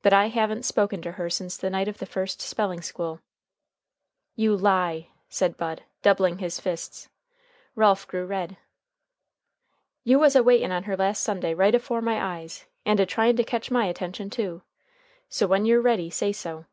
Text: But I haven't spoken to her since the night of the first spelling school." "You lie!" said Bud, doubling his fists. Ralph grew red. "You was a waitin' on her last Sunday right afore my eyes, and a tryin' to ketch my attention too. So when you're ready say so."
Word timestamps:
But 0.00 0.14
I 0.14 0.28
haven't 0.28 0.62
spoken 0.64 1.02
to 1.02 1.12
her 1.12 1.28
since 1.28 1.58
the 1.58 1.68
night 1.68 1.88
of 1.88 1.98
the 1.98 2.06
first 2.06 2.40
spelling 2.40 2.80
school." 2.80 3.20
"You 4.34 4.56
lie!" 4.56 5.10
said 5.28 5.58
Bud, 5.58 5.82
doubling 6.00 6.38
his 6.38 6.58
fists. 6.58 7.10
Ralph 7.74 8.08
grew 8.08 8.24
red. 8.24 8.56
"You 10.04 10.20
was 10.20 10.34
a 10.34 10.42
waitin' 10.42 10.72
on 10.72 10.84
her 10.84 10.96
last 10.96 11.22
Sunday 11.22 11.52
right 11.52 11.74
afore 11.74 12.00
my 12.00 12.38
eyes, 12.38 12.64
and 12.86 12.98
a 12.98 13.04
tryin' 13.04 13.36
to 13.36 13.44
ketch 13.44 13.70
my 13.70 13.84
attention 13.84 14.30
too. 14.30 14.62
So 15.28 15.46
when 15.46 15.66
you're 15.66 15.82
ready 15.82 16.08
say 16.08 16.32
so." 16.32 16.64